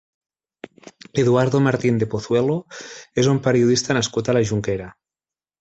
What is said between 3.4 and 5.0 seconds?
periodista nascut a la Jonquera.